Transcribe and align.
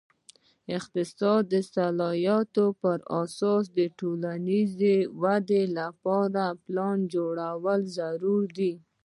د 0.67 0.69
اقتصاد 0.79 1.41
د 1.51 1.53
اصلاحاتو 1.63 2.65
پر 2.81 2.97
اساس 3.21 3.63
د 3.77 3.79
ټولنیزې 3.99 4.97
ودې 5.21 5.63
لپاره 5.79 6.43
پلان 6.65 6.97
جوړول 7.15 7.81
ضروري 7.97 8.45
دي. 8.57 8.73